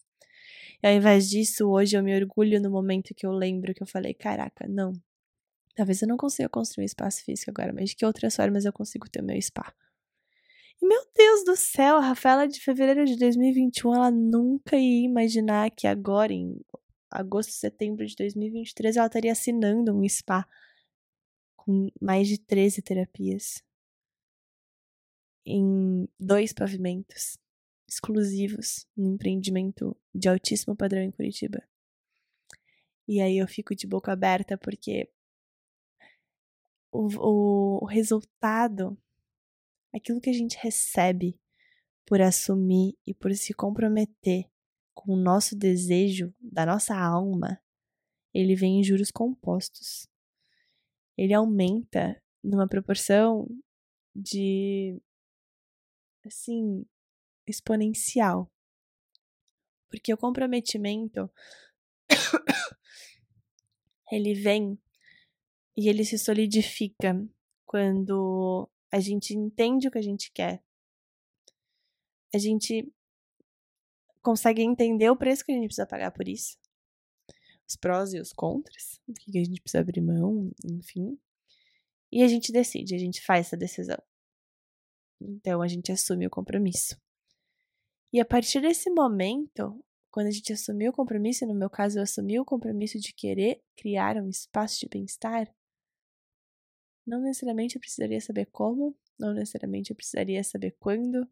E 0.83 0.87
ao 0.87 0.95
invés 0.95 1.29
disso, 1.29 1.69
hoje 1.69 1.99
eu 1.99 2.03
me 2.03 2.17
orgulho 2.19 2.59
no 2.63 2.71
momento 2.71 3.15
que 3.15 3.27
eu 3.27 3.31
lembro 3.31 3.75
que 3.75 3.83
eu 3.83 3.87
falei, 3.87 4.15
caraca, 4.15 4.67
não. 4.67 4.95
Talvez 5.77 6.01
eu 6.01 6.09
não 6.09 6.17
consiga 6.17 6.49
construir 6.49 6.85
um 6.85 6.87
espaço 6.87 7.23
físico 7.23 7.51
agora, 7.51 7.75
mas 7.75 7.91
de 7.91 7.97
que 7.97 8.07
outras 8.07 8.35
formas 8.35 8.65
eu 8.65 8.73
consigo 8.73 9.07
ter 9.07 9.21
o 9.21 9.25
meu 9.25 9.41
spa? 9.43 9.71
E 10.81 10.87
meu 10.87 11.03
Deus 11.15 11.45
do 11.45 11.57
céu, 11.57 11.97
a 11.97 12.01
Rafaela 12.01 12.49
de 12.49 12.59
fevereiro 12.59 13.05
de 13.05 13.19
2021, 13.19 13.95
ela 13.95 14.11
nunca 14.11 14.79
ia 14.79 15.05
imaginar 15.05 15.71
que 15.73 15.87
agora, 15.87 16.33
em 16.33 16.59
agosto, 17.11 17.53
setembro 17.53 18.07
de 18.07 18.17
2023, 18.17 18.97
ela 18.97 19.09
estaria 19.09 19.33
assinando 19.33 19.95
um 19.95 20.09
spa 20.09 20.49
com 21.55 21.91
mais 22.01 22.29
de 22.29 22.39
13 22.39 22.81
terapias 22.81 23.63
em 25.45 26.09
dois 26.19 26.53
pavimentos 26.53 27.39
exclusivos, 27.87 28.87
num 28.97 29.15
empreendimento 29.15 29.97
de 30.15 30.29
altíssimo 30.29 30.75
padrão 30.75 31.03
em 31.03 31.11
Curitiba. 31.11 31.63
E 33.07 33.21
aí 33.21 33.39
eu 33.39 33.47
fico 33.47 33.75
de 33.75 33.87
boca 33.87 34.13
aberta 34.13 34.57
porque 34.57 35.11
o, 36.91 37.09
o, 37.19 37.85
o 37.85 37.87
resultado, 37.87 38.97
aquilo 39.93 40.21
que 40.21 40.31
a 40.31 40.35
gente 40.35 40.57
recebe 40.61 41.39
por 42.07 42.21
assumir 42.21 42.97
e 43.07 43.13
por 43.13 43.35
se 43.35 43.53
comprometer 43.53 44.49
com 44.95 45.13
o 45.13 45.17
nosso 45.17 45.57
desejo 45.57 46.33
da 46.41 46.65
nossa 46.65 46.97
alma, 46.97 47.61
ele 48.33 48.55
vem 48.55 48.81
em 48.81 48.85
juros 48.85 49.11
compostos. 49.11 50.09
Ele 51.17 51.35
aumenta 51.35 52.21
numa 52.43 52.69
proporção 52.69 53.47
de 54.15 55.01
assim, 56.27 56.85
exponencial. 57.47 58.51
Porque 59.89 60.13
o 60.13 60.19
comprometimento 60.19 61.31
ele 64.11 64.35
vem 64.35 64.79
e 65.77 65.89
ele 65.89 66.05
se 66.05 66.19
solidifica 66.19 67.27
quando 67.65 68.69
a 68.91 69.01
gente 69.01 69.35
entende 69.35 69.89
o 69.89 69.91
que 69.91 69.99
a 69.99 70.03
gente 70.03 70.31
quer. 70.33 70.63
A 72.33 72.39
gente 72.39 72.93
consegue 74.23 74.63
entender 74.63 75.11
o 75.11 75.17
preço 75.17 75.45
que 75.45 75.53
a 75.53 75.55
gente 75.55 75.67
precisa 75.67 75.87
pagar 75.87 76.11
por 76.11 76.29
isso. 76.29 76.59
Os 77.67 77.77
prós 77.77 78.13
e 78.13 78.21
os 78.21 78.33
contras, 78.33 79.01
o 79.07 79.13
que 79.13 79.39
a 79.39 79.45
gente 79.45 79.61
precisa 79.61 79.81
abrir 79.81 80.01
mão, 80.01 80.51
enfim. 80.65 81.19
E 82.11 82.23
a 82.23 82.29
gente 82.29 82.53
decide, 82.53 82.95
a 82.95 82.99
gente 82.99 83.21
faz 83.21 83.47
essa 83.47 83.57
decisão. 83.57 83.99
Então 85.21 85.63
a 85.63 85.69
gente 85.69 85.93
assume 85.93 86.27
o 86.27 86.31
compromisso. 86.31 87.01
E 88.13 88.21
a 88.21 88.25
partir 88.25 88.61
desse 88.61 88.91
momento, 88.91 89.85
quando 90.11 90.29
a 90.29 90.31
gente 90.31 90.53
assumiu 90.53 90.93
o 90.93 90.95
compromisso, 90.95 91.45
no 91.47 91.55
meu 91.55 91.69
caso 91.69 91.99
eu 91.99 92.03
assumi 92.03 92.39
o 92.39 92.45
compromisso 92.45 92.99
de 93.01 93.13
querer 93.13 93.61
criar 93.77 94.17
um 94.17 94.29
espaço 94.29 94.79
de 94.79 94.89
bem-estar, 94.89 95.53
não 97.07 97.21
necessariamente 97.21 97.77
eu 97.77 97.81
precisaria 97.81 98.21
saber 98.21 98.47
como, 98.47 98.97
não 99.19 99.35
necessariamente 99.35 99.91
eu 99.91 99.97
precisaria 99.97 100.43
saber 100.45 100.77
quando, 100.79 101.29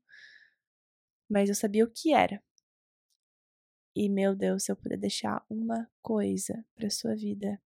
mas 1.30 1.48
eu 1.48 1.54
sabia 1.54 1.84
o 1.84 1.90
que 1.90 2.12
era. 2.12 2.42
E 3.94 4.08
meu 4.08 4.34
Deus, 4.34 4.64
se 4.64 4.72
eu 4.72 4.76
puder 4.76 4.98
deixar 4.98 5.44
uma 5.48 5.88
coisa 6.02 6.64
para 6.74 6.90
sua 6.90 7.14
vida 7.14 7.62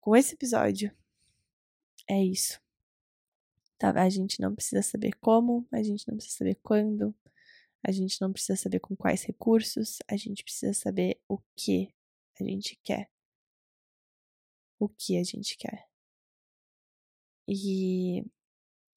com 0.00 0.16
esse 0.16 0.34
episódio, 0.34 0.90
é 2.08 2.22
isso. 2.22 2.63
Tá? 3.78 3.90
A 4.00 4.08
gente 4.08 4.40
não 4.40 4.54
precisa 4.54 4.82
saber 4.82 5.12
como, 5.20 5.66
a 5.72 5.82
gente 5.82 6.06
não 6.08 6.16
precisa 6.16 6.38
saber 6.38 6.54
quando, 6.62 7.14
a 7.82 7.92
gente 7.92 8.20
não 8.20 8.32
precisa 8.32 8.56
saber 8.56 8.80
com 8.80 8.96
quais 8.96 9.22
recursos, 9.24 9.98
a 10.08 10.16
gente 10.16 10.42
precisa 10.42 10.72
saber 10.72 11.20
o 11.28 11.38
que 11.56 11.94
a 12.40 12.44
gente 12.44 12.78
quer. 12.82 13.10
O 14.78 14.88
que 14.88 15.18
a 15.18 15.22
gente 15.22 15.56
quer. 15.56 15.86
E, 17.46 18.24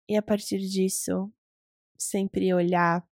e 0.08 0.16
a 0.16 0.22
partir 0.22 0.60
disso, 0.60 1.32
sempre 1.98 2.54
olhar 2.54 3.06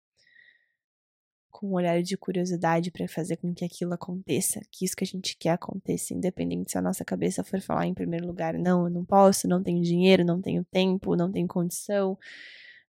com 1.55 1.69
um 1.69 1.75
olhar 1.75 2.03
de 2.03 2.17
curiosidade 2.17 2.91
para 2.91 3.07
fazer 3.07 3.37
com 3.37 3.55
que 3.55 3.65
aquilo 3.65 3.95
aconteça, 3.95 4.61
que 4.73 4.85
isso 4.85 4.97
que 4.97 5.05
a 5.05 5.07
gente 5.07 5.37
quer 5.37 5.51
aconteça, 5.51 6.13
independente 6.13 6.73
se 6.73 6.79
a 6.79 6.83
nossa 6.83 7.05
cabeça 7.05 7.45
for 7.45 7.61
falar 7.61 7.87
em 7.87 7.95
primeiro 7.95 8.27
lugar, 8.27 8.55
não, 8.55 8.87
eu 8.87 8.91
não 8.91 9.05
posso, 9.05 9.47
não 9.47 9.63
tenho 9.63 9.81
dinheiro, 9.81 10.25
não 10.25 10.43
tenho 10.43 10.65
tempo, 10.65 11.15
não 11.15 11.31
tenho 11.31 11.47
condição, 11.47 12.19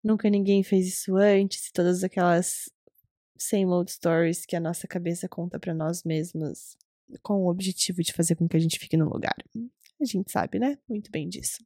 nunca 0.04 0.32
ninguém 0.32 0.64
fez 0.64 0.88
isso 0.88 1.16
antes, 1.16 1.72
todas 1.72 2.04
aquelas 2.04 2.68
same 3.38 3.68
old 3.68 3.92
stories 3.92 4.48
que 4.48 4.56
a 4.56 4.60
nossa 4.60 4.88
cabeça 4.88 5.30
conta 5.30 5.60
para 5.60 5.76
nós 5.76 6.04
mesmos 6.04 6.76
com 7.22 7.44
o 7.44 7.50
objetivo 7.52 8.02
de 8.02 8.14
fazer 8.14 8.34
com 8.34 8.48
que 8.48 8.58
a 8.58 8.60
gente 8.60 8.80
fique 8.80 8.98
no 8.98 9.08
lugar. 9.08 9.36
A 10.02 10.06
gente 10.06 10.32
sabe, 10.32 10.58
né? 10.58 10.76
Muito 10.90 11.12
bem 11.12 11.30
disso. 11.30 11.64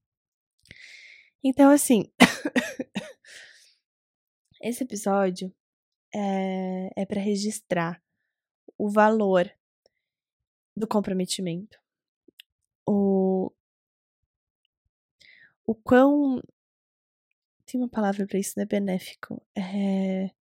Então, 1.42 1.72
assim, 1.72 2.12
esse 4.62 4.84
episódio 4.84 5.50
é, 6.14 6.90
é 6.96 7.06
para 7.06 7.22
registrar 7.22 8.02
o 8.78 8.90
valor 8.90 9.52
do 10.76 10.88
comprometimento. 10.88 11.78
O, 12.88 13.52
o 15.66 15.76
quão. 15.76 16.42
Tem 17.66 17.80
uma 17.80 17.90
palavra 17.90 18.26
para 18.26 18.40
isso, 18.40 18.54
não 18.58 18.64
é 18.64 18.66
benéfico. 18.66 19.42
É, 19.56 20.32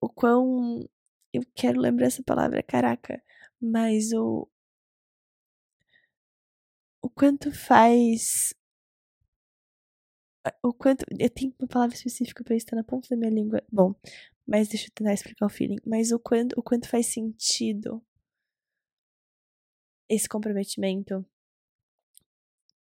o 0.00 0.08
quão. 0.08 0.88
Eu 1.32 1.42
quero 1.54 1.80
lembrar 1.80 2.06
essa 2.06 2.22
palavra, 2.22 2.62
caraca. 2.62 3.22
Mas 3.60 4.12
o. 4.12 4.48
O 7.02 7.10
quanto 7.10 7.52
faz. 7.52 8.54
O 10.62 10.72
quanto. 10.72 11.04
Eu 11.18 11.30
tenho 11.30 11.54
uma 11.58 11.68
palavra 11.68 11.94
específica 11.94 12.44
pra 12.44 12.54
isso, 12.56 12.66
tá 12.66 12.76
na 12.76 12.84
ponta 12.84 13.08
da 13.08 13.16
minha 13.16 13.30
língua. 13.30 13.62
Bom, 13.72 13.94
mas 14.46 14.68
deixa 14.68 14.86
eu 14.88 14.92
tentar 14.94 15.14
explicar 15.14 15.46
o 15.46 15.50
feeling. 15.50 15.78
Mas 15.86 16.12
o 16.12 16.18
quanto, 16.18 16.58
o 16.58 16.62
quanto 16.62 16.88
faz 16.88 17.06
sentido 17.06 18.02
esse 20.08 20.28
comprometimento 20.28 21.24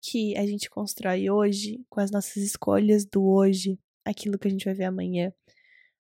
que 0.01 0.35
a 0.35 0.45
gente 0.45 0.69
constrói 0.69 1.29
hoje, 1.29 1.85
com 1.87 1.99
as 1.99 2.09
nossas 2.09 2.37
escolhas 2.37 3.05
do 3.05 3.23
hoje, 3.23 3.79
aquilo 4.03 4.39
que 4.39 4.47
a 4.47 4.51
gente 4.51 4.65
vai 4.65 4.73
ver 4.73 4.85
amanhã, 4.85 5.31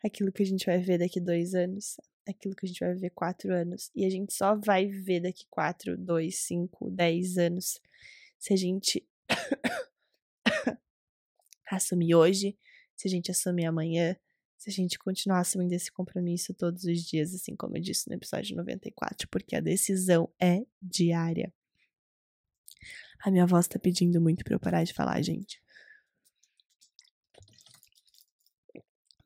aquilo 0.04 0.30
que 0.30 0.42
a 0.42 0.46
gente 0.46 0.66
vai 0.66 0.78
ver 0.78 0.98
daqui 0.98 1.20
dois 1.20 1.54
anos, 1.54 1.96
aquilo 2.26 2.54
que 2.54 2.66
a 2.66 2.68
gente 2.68 2.80
vai 2.80 2.94
ver 2.94 3.10
quatro 3.10 3.52
anos. 3.52 3.90
E 3.96 4.04
a 4.04 4.10
gente 4.10 4.32
só 4.32 4.54
vai 4.54 4.86
ver 4.86 5.20
daqui 5.20 5.44
quatro, 5.50 5.96
dois, 5.96 6.38
cinco, 6.38 6.88
dez 6.90 7.36
anos 7.36 7.80
se 8.38 8.52
a 8.52 8.56
gente 8.56 9.04
assumir 11.76 12.14
hoje, 12.14 12.56
se 12.96 13.08
a 13.08 13.10
gente 13.10 13.30
assumir 13.30 13.66
amanhã, 13.66 14.16
se 14.56 14.70
a 14.70 14.72
gente 14.72 14.98
continuar 14.98 15.40
assumindo 15.40 15.74
esse 15.74 15.90
compromisso 15.92 16.52
todos 16.52 16.84
os 16.84 17.02
dias, 17.02 17.32
assim 17.34 17.54
como 17.54 17.76
eu 17.76 17.80
disse 17.80 18.08
no 18.08 18.16
episódio 18.16 18.56
94, 18.56 19.28
porque 19.28 19.54
a 19.54 19.60
decisão 19.60 20.32
é 20.40 20.62
diária. 20.82 21.52
A 23.20 23.30
minha 23.30 23.46
voz 23.46 23.68
tá 23.68 23.78
pedindo 23.78 24.20
muito 24.20 24.44
pra 24.44 24.54
eu 24.54 24.60
parar 24.60 24.84
de 24.84 24.92
falar, 24.92 25.20
gente. 25.22 25.62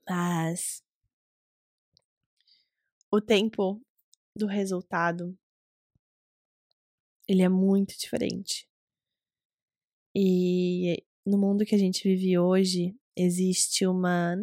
Mas 0.09 0.83
o 3.11 3.21
tempo 3.21 3.81
do 4.37 4.47
resultado 4.47 5.39
ele 7.27 7.43
é 7.43 7.49
muito 7.49 7.97
diferente. 7.99 8.69
E 10.15 11.03
no 11.25 11.39
mundo 11.39 11.65
que 11.65 11.75
a 11.75 11.79
gente 11.79 12.03
vive 12.03 12.39
hoje, 12.39 12.95
existe 13.17 13.87
uma 13.87 14.37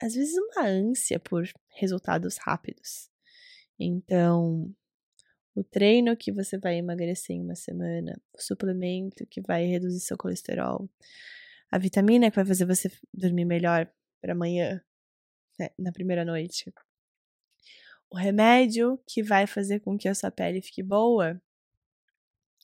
às 0.00 0.14
vezes 0.14 0.34
uma 0.36 0.64
ânsia 0.64 1.18
por 1.18 1.48
resultados 1.76 2.36
rápidos. 2.38 3.10
Então, 3.78 4.72
o 5.54 5.64
treino 5.64 6.16
que 6.16 6.32
você 6.32 6.56
vai 6.58 6.76
emagrecer 6.76 7.36
em 7.36 7.42
uma 7.42 7.56
semana, 7.56 8.20
o 8.32 8.40
suplemento 8.40 9.26
que 9.26 9.40
vai 9.40 9.66
reduzir 9.66 10.00
seu 10.00 10.16
colesterol, 10.16 10.88
a 11.70 11.78
vitamina 11.78 12.30
que 12.30 12.36
vai 12.36 12.44
fazer 12.44 12.64
você 12.64 12.90
dormir 13.12 13.44
melhor 13.44 13.90
para 14.20 14.32
amanhã, 14.32 14.80
né, 15.58 15.70
na 15.78 15.92
primeira 15.92 16.24
noite, 16.24 16.72
o 18.10 18.16
remédio 18.16 18.98
que 19.06 19.22
vai 19.22 19.46
fazer 19.46 19.80
com 19.80 19.98
que 19.98 20.08
a 20.08 20.14
sua 20.14 20.30
pele 20.30 20.62
fique 20.62 20.82
boa. 20.82 21.40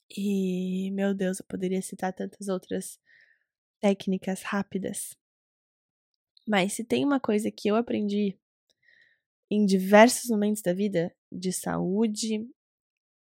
E, 0.09 0.90
meu 0.92 1.12
Deus, 1.14 1.40
eu 1.40 1.47
poderia 1.47 1.83
citar 1.83 2.12
tantas 2.12 2.49
outras 2.49 2.99
técnicas 3.84 4.40
rápidas. 4.40 5.14
Mas 6.48 6.72
se 6.72 6.82
tem 6.82 7.04
uma 7.04 7.20
coisa 7.20 7.50
que 7.50 7.68
eu 7.68 7.76
aprendi 7.76 8.34
em 9.50 9.66
diversos 9.66 10.30
momentos 10.30 10.62
da 10.62 10.72
vida, 10.72 11.14
de 11.30 11.52
saúde, 11.52 12.48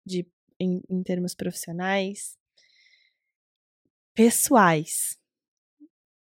de, 0.06 0.32
em, 0.60 0.84
em 0.88 1.02
termos 1.02 1.34
profissionais, 1.34 2.38
pessoais, 4.14 5.20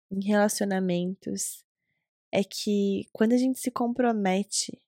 em 0.09 0.23
relacionamentos, 0.23 1.65
é 2.31 2.45
que 2.45 3.09
quando 3.11 3.33
a 3.33 3.37
gente 3.37 3.59
se 3.59 3.69
compromete 3.69 4.81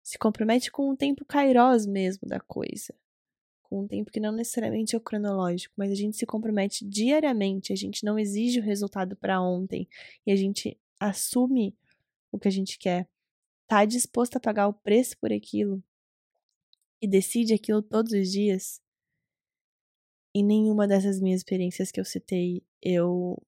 se 0.00 0.16
compromete 0.16 0.70
com 0.70 0.88
o 0.88 0.96
tempo 0.96 1.24
kairos 1.24 1.86
mesmo 1.86 2.26
da 2.26 2.38
coisa. 2.38 2.94
Com 3.68 3.82
um 3.82 3.86
tempo 3.86 4.10
que 4.10 4.18
não 4.18 4.32
necessariamente 4.32 4.94
é 4.94 4.98
o 4.98 5.00
cronológico, 5.00 5.74
mas 5.76 5.90
a 5.90 5.94
gente 5.94 6.16
se 6.16 6.24
compromete 6.24 6.86
diariamente, 6.86 7.72
a 7.72 7.76
gente 7.76 8.02
não 8.04 8.18
exige 8.18 8.60
o 8.60 8.62
resultado 8.62 9.14
para 9.14 9.42
ontem 9.42 9.86
e 10.26 10.32
a 10.32 10.36
gente 10.36 10.78
assume 10.98 11.76
o 12.32 12.38
que 12.38 12.48
a 12.48 12.50
gente 12.50 12.78
quer, 12.78 13.06
tá 13.66 13.84
disposto 13.84 14.36
a 14.36 14.40
pagar 14.40 14.68
o 14.68 14.72
preço 14.72 15.18
por 15.18 15.32
aquilo 15.32 15.82
e 17.00 17.06
decide 17.06 17.54
aquilo 17.54 17.82
todos 17.82 18.12
os 18.12 18.30
dias. 18.30 18.80
Em 20.34 20.44
nenhuma 20.44 20.86
dessas 20.88 21.20
minhas 21.20 21.40
experiências 21.40 21.90
que 21.90 22.00
eu 22.00 22.04
citei, 22.04 22.62
eu 22.82 23.40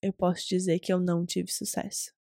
eu 0.00 0.12
posso 0.12 0.46
dizer 0.48 0.78
que 0.78 0.92
eu 0.92 1.00
não 1.00 1.26
tive 1.26 1.50
sucesso. 1.50 2.12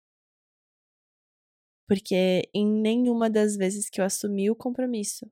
Porque 1.88 2.50
em 2.54 2.68
nenhuma 2.68 3.30
das 3.30 3.56
vezes 3.56 3.90
que 3.90 4.02
eu 4.02 4.06
assumi 4.06 4.50
o 4.50 4.56
compromisso 4.56 5.32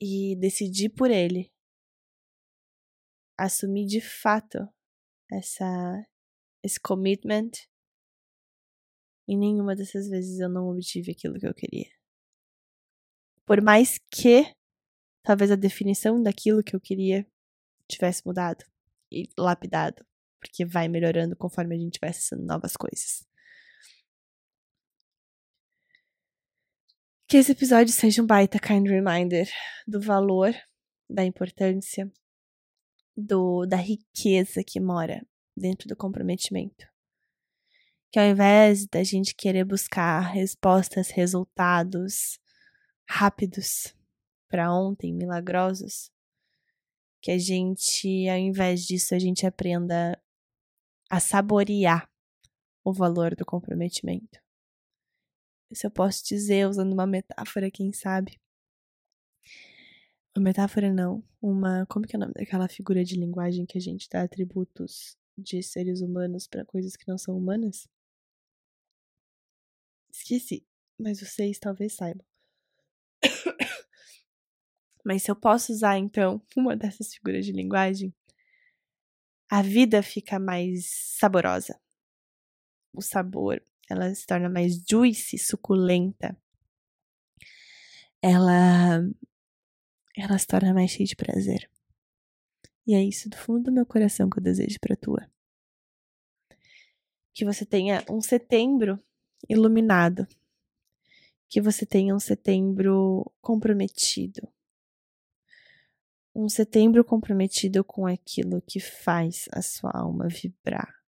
e 0.00 0.36
decidi 0.36 0.88
por 0.88 1.10
ele, 1.10 1.50
assumi 3.38 3.86
de 3.86 4.00
fato 4.00 4.58
essa 5.30 6.04
esse 6.64 6.80
commitment, 6.80 7.50
em 9.28 9.36
nenhuma 9.38 9.74
dessas 9.76 10.08
vezes 10.08 10.40
eu 10.40 10.48
não 10.48 10.68
obtive 10.68 11.12
aquilo 11.12 11.38
que 11.38 11.46
eu 11.46 11.54
queria. 11.54 11.88
Por 13.44 13.62
mais 13.62 13.98
que 14.10 14.52
talvez 15.22 15.50
a 15.50 15.56
definição 15.56 16.22
daquilo 16.22 16.62
que 16.62 16.74
eu 16.74 16.80
queria 16.80 17.26
tivesse 17.88 18.24
mudado 18.26 18.64
e 19.12 19.28
lapidado, 19.38 20.04
porque 20.40 20.64
vai 20.64 20.88
melhorando 20.88 21.36
conforme 21.36 21.74
a 21.74 21.78
gente 21.78 21.98
vai 22.00 22.10
acessando 22.10 22.44
novas 22.44 22.76
coisas. 22.76 23.25
Que 27.28 27.38
esse 27.38 27.50
episódio 27.50 27.92
seja 27.92 28.22
um 28.22 28.26
baita 28.26 28.56
kind 28.56 28.86
reminder 28.86 29.50
do 29.84 30.00
valor, 30.00 30.54
da 31.10 31.24
importância, 31.24 32.08
do 33.16 33.66
da 33.66 33.76
riqueza 33.76 34.62
que 34.62 34.78
mora 34.78 35.26
dentro 35.56 35.88
do 35.88 35.96
comprometimento. 35.96 36.86
Que 38.12 38.20
ao 38.20 38.26
invés 38.26 38.86
da 38.86 39.02
gente 39.02 39.34
querer 39.34 39.64
buscar 39.64 40.20
respostas, 40.20 41.10
resultados 41.10 42.38
rápidos 43.10 43.92
para 44.48 44.72
ontem, 44.72 45.12
milagrosos, 45.12 46.12
que 47.20 47.32
a 47.32 47.38
gente, 47.38 48.28
ao 48.28 48.38
invés 48.38 48.82
disso, 48.82 49.16
a 49.16 49.18
gente 49.18 49.44
aprenda 49.44 50.16
a 51.10 51.18
saborear 51.18 52.08
o 52.84 52.92
valor 52.92 53.34
do 53.34 53.44
comprometimento 53.44 54.45
se 55.72 55.86
eu 55.86 55.90
posso 55.90 56.24
dizer, 56.24 56.68
usando 56.68 56.92
uma 56.92 57.06
metáfora, 57.06 57.70
quem 57.70 57.92
sabe. 57.92 58.40
Uma 60.36 60.44
metáfora 60.44 60.92
não, 60.92 61.24
uma. 61.40 61.86
Como 61.86 62.06
que 62.06 62.14
é 62.14 62.18
o 62.18 62.20
nome 62.20 62.34
daquela 62.34 62.68
figura 62.68 63.04
de 63.04 63.16
linguagem 63.16 63.66
que 63.66 63.78
a 63.78 63.80
gente 63.80 64.08
dá 64.10 64.22
atributos 64.22 65.16
de 65.36 65.62
seres 65.62 66.00
humanos 66.00 66.46
para 66.46 66.64
coisas 66.64 66.94
que 66.96 67.08
não 67.08 67.18
são 67.18 67.36
humanas? 67.36 67.88
Esqueci, 70.12 70.66
mas 70.98 71.20
vocês 71.20 71.58
talvez 71.58 71.94
saibam. 71.94 72.24
Mas 75.04 75.22
se 75.22 75.30
eu 75.30 75.36
posso 75.36 75.72
usar 75.72 75.98
então 75.98 76.42
uma 76.56 76.76
dessas 76.76 77.14
figuras 77.14 77.46
de 77.46 77.52
linguagem, 77.52 78.12
a 79.48 79.62
vida 79.62 80.02
fica 80.02 80.38
mais 80.38 80.86
saborosa. 81.18 81.78
O 82.96 83.02
sabor 83.02 83.62
ela 83.88 84.12
se 84.14 84.26
torna 84.26 84.48
mais 84.48 84.82
juicy, 84.88 85.38
suculenta. 85.38 86.36
Ela 88.20 88.98
ela 90.16 90.38
se 90.38 90.46
torna 90.46 90.72
mais 90.72 90.90
cheia 90.90 91.06
de 91.06 91.14
prazer. 91.14 91.70
E 92.86 92.94
é 92.94 93.02
isso 93.02 93.28
do 93.28 93.36
fundo 93.36 93.64
do 93.64 93.72
meu 93.72 93.84
coração 93.84 94.30
que 94.30 94.38
eu 94.38 94.42
desejo 94.42 94.78
para 94.80 94.96
tua. 94.96 95.30
Que 97.34 97.44
você 97.44 97.66
tenha 97.66 98.02
um 98.08 98.20
setembro 98.20 98.98
iluminado. 99.46 100.26
Que 101.48 101.60
você 101.60 101.84
tenha 101.84 102.14
um 102.14 102.18
setembro 102.18 103.30
comprometido. 103.42 104.48
Um 106.34 106.48
setembro 106.48 107.04
comprometido 107.04 107.84
com 107.84 108.06
aquilo 108.06 108.62
que 108.62 108.80
faz 108.80 109.48
a 109.52 109.60
sua 109.60 109.90
alma 109.90 110.28
vibrar 110.28 111.05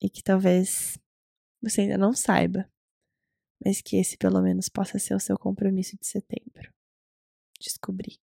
e 0.00 0.08
que 0.08 0.22
talvez 0.22 0.98
você 1.60 1.82
ainda 1.82 1.98
não 1.98 2.12
saiba, 2.12 2.70
mas 3.64 3.80
que 3.80 3.96
esse 3.96 4.16
pelo 4.16 4.40
menos 4.40 4.68
possa 4.68 4.98
ser 4.98 5.14
o 5.14 5.20
seu 5.20 5.36
compromisso 5.38 5.96
de 5.98 6.06
setembro. 6.06 6.72
Descobrir. 7.60 8.18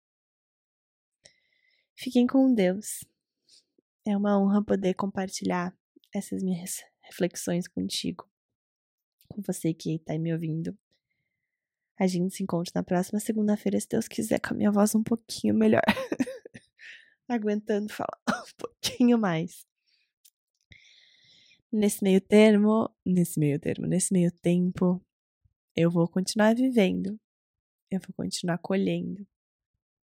Fiquem 1.95 2.27
com 2.27 2.53
Deus. 2.53 3.05
É 4.05 4.17
uma 4.17 4.37
honra 4.39 4.63
poder 4.63 4.93
compartilhar 4.95 5.73
essas 6.13 6.43
minhas 6.43 6.83
reflexões 7.01 7.67
contigo, 7.67 8.29
com 9.29 9.41
você 9.41 9.73
que 9.73 9.95
está 9.95 10.17
me 10.17 10.33
ouvindo. 10.33 10.77
A 11.97 12.07
gente 12.07 12.35
se 12.35 12.43
encontra 12.43 12.71
na 12.75 12.83
próxima 12.83 13.19
segunda-feira, 13.19 13.79
se 13.79 13.87
Deus 13.87 14.07
quiser, 14.07 14.39
com 14.39 14.53
a 14.53 14.57
minha 14.57 14.71
voz 14.71 14.95
um 14.95 15.03
pouquinho 15.03 15.53
melhor. 15.53 15.83
Aguentando 17.29 17.93
falar 17.93 18.19
um 18.27 18.55
pouquinho 18.57 19.17
mais. 19.17 19.65
Nesse 21.73 22.03
meio 22.03 22.19
termo, 22.19 22.93
nesse 23.05 23.39
meio 23.39 23.57
termo, 23.57 23.87
nesse 23.87 24.11
meio 24.11 24.29
tempo, 24.29 25.01
eu 25.73 25.89
vou 25.89 26.05
continuar 26.05 26.53
vivendo, 26.53 27.17
eu 27.89 27.97
vou 27.99 28.13
continuar 28.13 28.57
colhendo. 28.57 29.25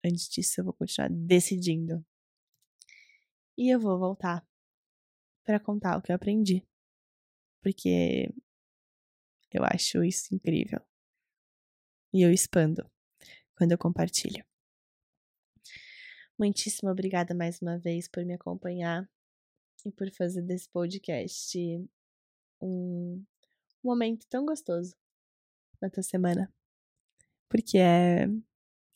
Antes 0.04 0.28
disso, 0.28 0.60
eu 0.60 0.66
vou 0.66 0.74
continuar 0.74 1.10
decidindo. 1.12 2.04
E 3.56 3.70
eu 3.70 3.80
vou 3.80 4.00
voltar 4.00 4.44
para 5.44 5.60
contar 5.60 5.98
o 5.98 6.02
que 6.02 6.12
eu 6.12 6.16
aprendi. 6.16 6.66
Porque 7.62 8.34
eu 9.52 9.64
acho 9.64 10.04
isso 10.04 10.34
incrível. 10.34 10.80
E 12.12 12.24
eu 12.24 12.32
expando 12.32 12.90
quando 13.56 13.74
eu 13.74 13.78
compartilho. 13.78 14.44
Muitíssimo 16.40 16.90
obrigada 16.90 17.36
mais 17.36 17.62
uma 17.62 17.78
vez 17.78 18.08
por 18.08 18.26
me 18.26 18.34
acompanhar 18.34 19.08
e 19.86 19.92
por 19.92 20.10
fazer 20.12 20.42
desse 20.42 20.70
podcast 20.70 21.58
um 22.62 23.24
momento 23.84 24.26
tão 24.28 24.46
gostoso 24.46 24.96
na 25.82 25.90
tua 25.90 26.04
semana. 26.04 26.54
Porque 27.50 27.78
é, 27.78 28.28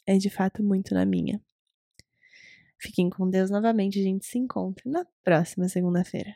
é 0.05 0.17
de 0.17 0.29
fato 0.29 0.63
muito 0.63 0.93
na 0.93 1.05
minha. 1.05 1.41
Fiquem 2.79 3.09
com 3.09 3.29
Deus 3.29 3.49
novamente. 3.49 3.99
A 3.99 4.03
gente 4.03 4.25
se 4.25 4.37
encontra 4.37 4.89
na 4.89 5.05
próxima 5.23 5.67
segunda-feira. 5.67 6.35